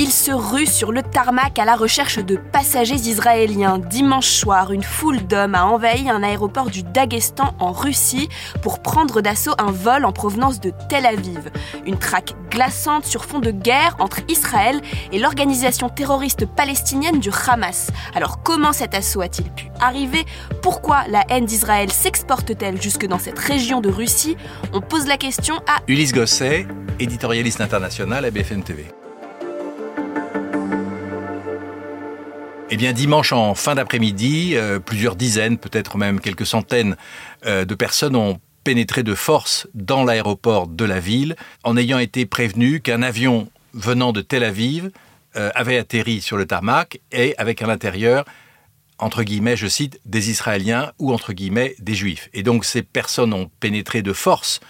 Ils 0.00 0.12
se 0.12 0.30
ruent 0.30 0.64
sur 0.64 0.92
le 0.92 1.02
tarmac 1.02 1.58
à 1.58 1.64
la 1.64 1.74
recherche 1.74 2.20
de 2.20 2.36
passagers 2.36 2.94
israéliens. 2.94 3.78
Dimanche 3.78 4.28
soir, 4.28 4.70
une 4.70 4.84
foule 4.84 5.26
d'hommes 5.26 5.56
a 5.56 5.66
envahi 5.66 6.08
un 6.08 6.22
aéroport 6.22 6.70
du 6.70 6.84
Daghestan 6.84 7.52
en 7.58 7.72
Russie 7.72 8.28
pour 8.62 8.80
prendre 8.80 9.20
d'assaut 9.22 9.54
un 9.58 9.72
vol 9.72 10.04
en 10.04 10.12
provenance 10.12 10.60
de 10.60 10.72
Tel 10.88 11.04
Aviv. 11.04 11.50
Une 11.84 11.98
traque 11.98 12.34
glaçante 12.48 13.06
sur 13.06 13.24
fond 13.24 13.40
de 13.40 13.50
guerre 13.50 13.96
entre 13.98 14.20
Israël 14.28 14.80
et 15.10 15.18
l'organisation 15.18 15.88
terroriste 15.88 16.46
palestinienne 16.46 17.18
du 17.18 17.30
Hamas. 17.48 17.90
Alors 18.14 18.44
comment 18.44 18.72
cet 18.72 18.94
assaut 18.94 19.22
a-t-il 19.22 19.50
pu 19.50 19.66
arriver? 19.80 20.24
Pourquoi 20.62 21.08
la 21.08 21.24
haine 21.28 21.44
d'Israël 21.44 21.90
s'exporte-t-elle 21.90 22.80
jusque 22.80 23.08
dans 23.08 23.18
cette 23.18 23.40
région 23.40 23.80
de 23.80 23.88
Russie? 23.88 24.36
On 24.72 24.80
pose 24.80 25.08
la 25.08 25.16
question 25.16 25.56
à 25.66 25.80
Ulysse 25.88 26.12
Gosset, 26.12 26.68
éditorialiste 27.00 27.60
international 27.60 28.24
à 28.24 28.30
BFM 28.30 28.62
TV. 28.62 28.86
Eh 32.70 32.76
bien, 32.76 32.92
dimanche 32.92 33.32
en 33.32 33.54
fin 33.54 33.74
d'après-midi, 33.74 34.52
euh, 34.54 34.78
plusieurs 34.78 35.16
dizaines, 35.16 35.56
peut-être 35.56 35.96
même 35.96 36.20
quelques 36.20 36.44
centaines 36.44 36.96
euh, 37.46 37.64
de 37.64 37.74
personnes 37.74 38.14
ont 38.14 38.38
pénétré 38.62 39.02
de 39.02 39.14
force 39.14 39.66
dans 39.72 40.04
l'aéroport 40.04 40.66
de 40.66 40.84
la 40.84 41.00
ville 41.00 41.34
en 41.64 41.78
ayant 41.78 41.98
été 41.98 42.26
prévenus 42.26 42.82
qu'un 42.82 43.00
avion 43.00 43.48
venant 43.72 44.12
de 44.12 44.20
Tel 44.20 44.44
Aviv 44.44 44.90
euh, 45.36 45.50
avait 45.54 45.78
atterri 45.78 46.20
sur 46.20 46.36
le 46.36 46.44
tarmac 46.44 47.00
et 47.10 47.34
avec 47.38 47.62
à 47.62 47.66
l'intérieur 47.66 48.26
entre 48.98 49.22
guillemets, 49.22 49.56
je 49.56 49.68
cite, 49.68 50.00
des 50.04 50.28
Israéliens 50.28 50.92
ou 50.98 51.12
entre 51.12 51.32
guillemets 51.32 51.76
des 51.78 51.94
Juifs. 51.94 52.28
Et 52.34 52.42
donc 52.42 52.64
ces 52.64 52.82
personnes 52.82 53.32
ont 53.32 53.48
pénétré 53.60 54.02
de 54.02 54.12
force 54.12 54.60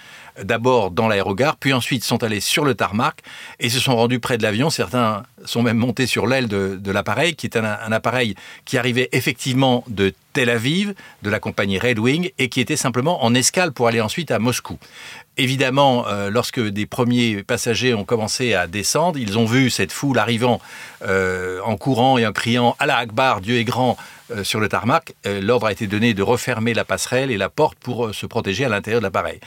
d'abord 0.43 0.91
dans 0.91 1.09
l'aérogare, 1.09 1.57
puis 1.57 1.73
ensuite 1.73 2.05
sont 2.05 2.23
allés 2.23 2.41
sur 2.41 2.65
le 2.65 2.75
tarmac 2.75 3.21
et 3.61 3.71
se 3.71 3.81
sont 3.81 3.97
rendus 3.97 4.21
près 4.21 4.39
de 4.39 4.43
l'avion. 4.43 4.71
Certains 4.71 5.25
sont 5.45 5.63
même 5.63 5.77
montés 5.77 6.07
sur 6.07 6.27
l'aile 6.27 6.49
de, 6.49 6.91
l'appareil, 6.91 7.35
qui 7.35 7.47
est 7.47 7.57
un, 7.57 7.93
appareil 7.93 8.35
qui 8.65 8.79
arrivait 8.79 9.09
effectivement 9.13 9.85
de 9.89 10.13
Tel 10.33 10.51
Aviv, 10.51 10.95
de 11.23 11.31
la 11.31 11.41
compagnie 11.41 11.79
Red 11.79 11.99
Wing, 11.99 12.31
et 12.39 12.49
qui 12.49 12.61
était 12.61 12.77
simplement 12.77 13.25
en 13.25 13.35
escale 13.35 13.73
pour 13.73 13.89
aller 13.89 14.01
ensuite 14.01 14.31
à 14.31 14.39
Moscou. 14.39 14.79
Évidemment, 15.37 16.07
euh, 16.09 16.31
lorsque 16.31 16.61
des 16.61 16.85
premiers 16.85 17.45
passagers 17.45 17.95
ont 17.95 18.05
commencé 18.05 18.55
à 18.55 18.67
descendre, 18.67 19.19
ils 19.19 19.39
ont 19.39 19.45
vu 19.45 19.71
cette 19.71 19.93
foule 19.93 20.19
arrivant 20.19 20.61
euh, 21.07 21.61
en 21.65 21.77
courant 21.77 22.19
et 22.19 22.27
en 22.27 22.33
criant 22.33 22.75
Allah 22.81 22.97
Akbar, 22.97 23.41
Dieu 23.41 23.57
est 23.57 23.65
grand, 23.65 23.97
euh, 24.33 24.43
sur 24.43 24.59
le 24.59 24.69
tarmac. 24.69 25.15
L'ordre 25.25 25.67
a 25.67 25.73
été 25.73 25.87
donné 25.87 26.13
de 26.13 26.23
refermer 26.23 26.75
la 26.75 26.85
passerelle 26.85 27.31
et 27.31 27.37
la 27.37 27.49
porte 27.49 27.79
pour 27.79 28.15
se 28.15 28.27
protéger 28.27 28.65
à 28.65 28.69
l'intérieur 28.69 29.01
de 29.01 29.07
l'appareil. 29.07 29.41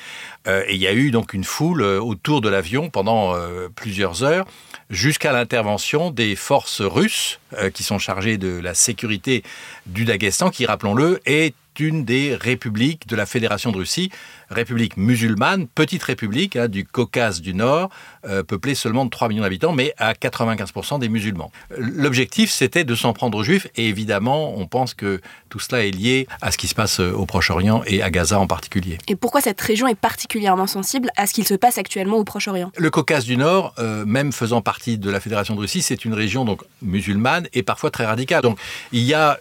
et 0.48 0.74
il 0.74 0.82
y 0.82 0.88
a 0.88 0.94
eu 0.94 1.12
donc 1.12 1.34
une 1.34 1.44
foule 1.44 1.84
autour 1.84 2.42
de 2.42 2.50
l'avion 2.50 2.90
pendant 2.90 3.36
plusieurs 3.76 4.24
heures 4.24 4.46
jusqu'à 4.92 5.32
l'intervention 5.32 6.12
des 6.12 6.36
forces 6.36 6.82
russes 6.82 7.40
qui 7.74 7.84
sont 7.84 7.98
chargées 7.98 8.38
de 8.38 8.60
la 8.60 8.74
sécurité 8.76 9.44
du 9.88 10.06
Daghestan, 10.06 10.52
qui, 10.52 10.66
rappelons-le, 10.66 11.22
est 11.26 11.56
une 11.82 12.06
des 12.06 12.36
républiques 12.36 13.08
de 13.08 13.16
la 13.16 13.26
Fédération 13.26 13.72
de 13.72 13.78
Russie, 13.78 14.12
république 14.50 14.98
musulmane, 14.98 15.68
petite 15.68 16.04
république 16.04 16.56
hein, 16.56 16.68
du 16.68 16.86
Caucase 16.86 17.42
du 17.42 17.54
Nord, 17.54 17.90
euh, 18.26 18.44
peuplée 18.44 18.76
seulement 18.76 19.06
de 19.06 19.10
3 19.10 19.30
millions 19.30 19.44
d'habitants, 19.44 19.74
mais 19.74 19.94
à 19.98 20.14
95% 20.14 21.00
des 21.00 21.10
musulmans. 21.10 21.52
L'objectif, 21.78 22.52
c'était 22.52 22.84
de 22.84 22.96
s'en 22.96 23.14
prendre 23.14 23.38
aux 23.38 23.44
juifs, 23.44 23.68
et 23.76 23.88
évidemment, 23.88 24.58
on 24.58 24.68
pense 24.68 24.94
que 24.94 25.22
tout 25.50 25.60
cela 25.60 25.86
est 25.86 25.92
lié 25.92 26.28
à 26.42 26.52
ce 26.52 26.58
qui 26.58 26.68
se 26.68 26.76
passe 26.76 27.00
euh, 27.00 27.12
au 27.12 27.26
Proche-Orient 27.26 27.82
et 27.88 28.04
à 28.04 28.10
Gaza 28.10 28.40
en 28.40 28.48
particulier. 28.48 28.98
Et 29.08 29.16
pourquoi 29.16 29.42
cette 29.42 29.60
région 29.60 29.88
est 29.88 29.96
particulièrement 29.96 30.68
sensible 30.68 31.10
à 31.18 31.26
ce 31.26 31.34
qu'il 31.34 31.48
se 31.48 31.56
passe 31.56 31.78
actuellement 31.78 32.18
au 32.18 32.24
Proche-Orient? 32.24 32.72
Le 32.78 32.90
Caucase 32.92 33.26
du 33.26 33.38
Nord, 33.38 33.74
euh, 33.80 34.06
même 34.06 34.32
faisant 34.32 34.62
partie 34.62 34.98
de 34.98 35.10
la 35.10 35.20
Fédération 35.20 35.56
de 35.56 35.60
Russie, 35.60 35.82
c'est 35.82 36.06
une 36.06 36.14
région 36.14 36.46
donc 36.46 36.62
musulmane 36.82 37.48
et 37.54 37.64
parfois 37.64 37.90
très 37.90 38.06
radicale. 38.06 38.42
Donc 38.42 38.60
il 38.92 39.02
y 39.02 39.14
a 39.14 39.40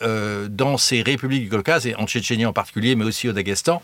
dans 0.48 0.76
ces 0.76 1.02
républiques 1.02 1.44
du 1.44 1.50
Caucase, 1.50 1.86
et 1.86 1.94
en 1.96 2.06
Tchétchénie 2.06 2.29
en 2.46 2.52
particulier, 2.52 2.94
mais 2.94 3.04
aussi 3.04 3.28
au 3.28 3.32
Daghestan, 3.32 3.82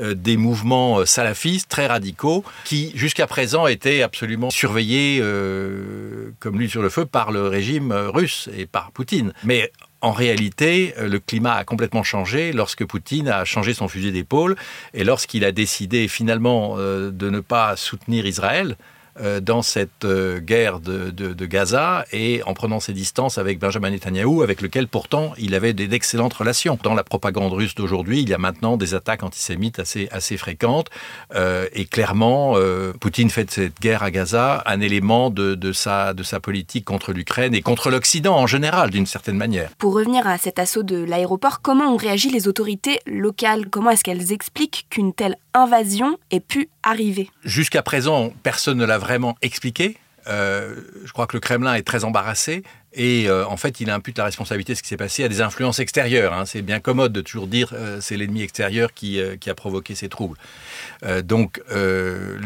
des 0.00 0.36
mouvements 0.36 0.98
euh, 0.98 1.04
salafistes 1.04 1.68
très 1.68 1.86
radicaux 1.86 2.44
qui 2.64 2.92
jusqu'à 2.94 3.26
présent 3.26 3.66
étaient 3.66 4.02
absolument 4.02 4.50
surveillés 4.50 5.18
euh, 5.20 6.30
comme 6.40 6.58
l'huile 6.58 6.70
sur 6.70 6.82
le 6.82 6.88
feu 6.88 7.04
par 7.04 7.30
le 7.32 7.48
régime 7.48 7.92
euh, 7.92 8.10
russe 8.10 8.48
et 8.56 8.66
par 8.66 8.92
Poutine. 8.92 9.32
Mais 9.44 9.72
en 10.00 10.12
réalité, 10.12 10.94
le 11.00 11.18
climat 11.18 11.54
a 11.54 11.64
complètement 11.64 12.04
changé 12.04 12.52
lorsque 12.52 12.84
Poutine 12.84 13.28
a 13.28 13.44
changé 13.44 13.74
son 13.74 13.88
fusil 13.88 14.12
d'épaule 14.12 14.54
et 14.94 15.02
lorsqu'il 15.02 15.44
a 15.44 15.50
décidé 15.50 16.06
finalement 16.06 16.76
de 16.76 17.30
ne 17.30 17.40
pas 17.40 17.74
soutenir 17.74 18.24
Israël 18.24 18.76
euh, 18.76 18.97
dans 19.40 19.62
cette 19.62 20.04
euh, 20.04 20.40
guerre 20.40 20.80
de, 20.80 21.46
Gaza 21.46 22.04
et 22.12 22.42
en 22.44 22.54
prenant 22.54 22.80
ses 22.80 22.92
distances 22.92 23.38
avec 23.38 23.58
Benjamin 23.58 23.90
Netanyahou, 23.90 24.42
avec 24.42 24.60
lequel 24.60 24.86
pourtant 24.86 25.32
il 25.38 25.54
avait 25.54 25.72
d'excellentes 25.72 26.34
relations. 26.34 26.78
Dans 26.82 26.94
la 26.94 27.04
propagande 27.04 27.52
russe 27.52 27.74
d'aujourd'hui, 27.74 28.20
il 28.20 28.28
y 28.28 28.34
a 28.34 28.38
maintenant 28.38 28.76
des 28.76 28.94
attaques 28.94 29.22
antisémites 29.22 29.78
assez, 29.78 30.08
assez 30.10 30.36
fréquentes 30.36 30.88
euh, 31.34 31.66
et 31.72 31.86
clairement, 31.86 32.56
Poutine 33.00 33.30
fait 33.30 33.44
de 33.44 33.50
cette 33.50 33.80
guerre 33.80 34.02
à 34.02 34.10
Gaza 34.10 34.62
un 34.66 34.80
élément 34.80 35.30
de, 35.30 35.54
de 35.54 35.72
sa, 35.72 36.12
de 36.12 36.22
sa 36.22 36.40
politique 36.40 36.84
contre 36.84 37.12
l'Ukraine 37.12 37.54
et 37.54 37.62
contre 37.62 37.90
l'Occident 37.90 38.36
en 38.36 38.46
général, 38.46 38.90
d'une 38.90 39.06
certaine 39.06 39.36
manière. 39.36 39.70
Pour 39.78 39.94
revenir 39.94 40.26
à 40.26 40.38
cet 40.38 40.58
assaut 40.58 40.82
de 40.82 41.02
l'aéroport, 41.02 41.60
comment 41.62 41.92
ont 41.92 41.96
réagi 41.96 42.30
les 42.30 42.48
autorités 42.48 43.00
locales? 43.06 43.68
Comment 43.70 43.90
est-ce 43.90 44.04
qu'elles 44.04 44.32
expliquent 44.32 44.86
qu'une 44.90 45.14
telle 45.14 45.36
invasion 45.58 46.18
ait 46.30 46.40
pu 46.40 46.68
arriver 46.82 47.30
Jusqu'à 47.44 47.82
présent, 47.82 48.32
personne 48.42 48.78
ne 48.78 48.84
l'a 48.84 48.98
vraiment 48.98 49.36
expliqué. 49.42 49.96
Euh, 50.28 50.74
je 51.04 51.12
crois 51.12 51.26
que 51.26 51.36
le 51.36 51.40
Kremlin 51.40 51.74
est 51.74 51.82
très 51.82 52.04
embarrassé 52.04 52.62
et 52.92 53.28
euh, 53.28 53.46
en 53.46 53.56
fait 53.56 53.80
il 53.80 53.88
impute 53.88 54.18
la 54.18 54.24
responsabilité 54.24 54.72
de 54.72 54.78
ce 54.78 54.82
qui 54.82 54.88
s'est 54.88 54.98
passé 54.98 55.24
à 55.24 55.28
des 55.28 55.40
influences 55.40 55.78
extérieures. 55.78 56.34
Hein. 56.34 56.44
C'est 56.44 56.60
bien 56.60 56.80
commode 56.80 57.12
de 57.12 57.20
toujours 57.22 57.46
dire 57.46 57.72
euh, 57.72 57.98
c'est 58.02 58.16
l'ennemi 58.16 58.42
extérieur 58.42 58.92
qui, 58.92 59.20
a 59.20 59.54
provoqué 59.54 59.94
ces 59.94 60.08
troubles. 60.08 60.36
donc 61.22 61.62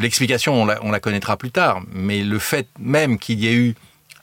l'explication 0.00 0.62
on 0.62 0.66
la, 0.66 0.78
on 0.84 0.92
la, 0.92 1.00
connaîtra 1.00 1.36
plus 1.36 1.50
tard, 1.50 1.82
mais 1.92 2.22
le 2.22 2.38
fait 2.38 2.68
même 2.78 3.18
qu'il 3.18 3.40
y 3.40 3.48
ait 3.48 3.54
eu 3.54 3.74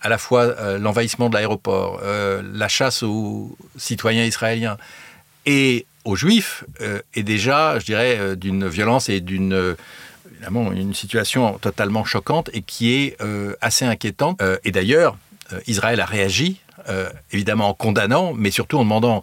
à 0.02 0.08
la 0.08 0.18
fois 0.18 0.78
l'envahissement 0.78 1.28
de 1.28 1.34
l'aéroport, 1.34 2.02
la 2.02 2.68
chasse 2.70 3.04
aux 3.04 3.58
citoyens 3.76 4.24
israéliens 4.24 4.78
et 5.46 5.86
aux 6.10 6.16
juifs 6.16 6.64
est 7.14 7.24
déjà, 7.24 7.80
je 7.80 7.86
dirais, 7.86 8.36
d'une 8.36 8.68
violence 8.68 9.10
et 9.10 9.22
d'une 9.22 9.76
évidemment 10.40 10.72
une 10.72 10.94
situation 10.94 11.58
totalement 11.60 12.06
choquante 12.06 12.50
et 12.54 12.62
qui 12.62 12.94
est 12.94 13.22
euh, 13.22 13.56
assez 13.62 13.86
inquiétante. 13.86 14.42
Euh, 14.42 14.58
et 14.64 14.72
d'ailleurs, 14.72 15.18
euh, 15.54 15.60
Israël 15.68 16.00
a 16.00 16.06
réagi, 16.06 16.62
évidemment 17.32 17.70
en 17.70 17.74
condamnant, 17.76 18.34
mais 18.34 18.50
surtout 18.50 18.78
en 18.78 18.84
demandant 18.84 19.22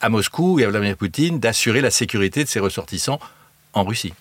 à 0.00 0.08
Moscou 0.08 0.60
et 0.60 0.64
à 0.64 0.70
Vladimir 0.70 0.96
Poutine 0.96 1.40
d'assurer 1.40 1.82
la 1.82 1.90
sécurité 1.90 2.42
de 2.42 2.48
ses 2.48 2.60
ressortissants 2.60 3.18
en 3.74 3.84
Russie. 3.84 4.14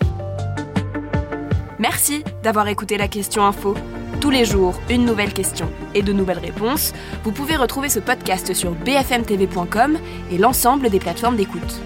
Merci 1.79 2.25
d'avoir 2.43 2.67
écouté 2.67 2.97
la 2.97 3.07
question 3.07 3.45
info. 3.45 3.77
Tous 4.25 4.31
les 4.31 4.43
jours, 4.43 4.73
une 4.89 5.05
nouvelle 5.05 5.33
question 5.33 5.69
et 5.93 6.01
de 6.01 6.11
nouvelles 6.11 6.39
réponses. 6.39 6.93
Vous 7.23 7.31
pouvez 7.31 7.55
retrouver 7.55 7.89
ce 7.89 7.99
podcast 7.99 8.55
sur 8.55 8.71
bfmtv.com 8.71 9.99
et 10.31 10.39
l'ensemble 10.39 10.89
des 10.89 10.97
plateformes 10.97 11.35
d'écoute. 11.35 11.79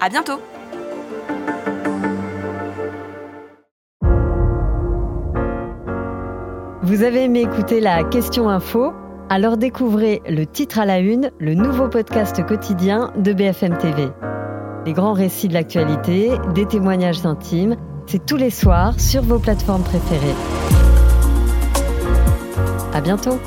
À 0.00 0.08
bientôt! 0.08 0.40
Vous 6.82 7.04
avez 7.04 7.22
aimé 7.22 7.42
écouter 7.42 7.78
la 7.78 8.02
question 8.02 8.48
info? 8.48 8.92
Alors 9.28 9.56
découvrez 9.56 10.20
le 10.28 10.46
titre 10.46 10.80
à 10.80 10.86
la 10.86 10.98
une, 10.98 11.30
le 11.38 11.54
nouveau 11.54 11.86
podcast 11.86 12.44
quotidien 12.44 13.12
de 13.16 13.32
BFM 13.32 13.78
TV. 13.78 14.08
Les 14.84 14.94
grands 14.94 15.12
récits 15.12 15.46
de 15.46 15.54
l'actualité, 15.54 16.32
des 16.56 16.66
témoignages 16.66 17.24
intimes, 17.24 17.76
c'est 18.06 18.26
tous 18.26 18.36
les 18.36 18.50
soirs 18.50 18.98
sur 18.98 19.22
vos 19.22 19.38
plateformes 19.38 19.84
préférées. 19.84 20.34
Bientôt 23.04 23.38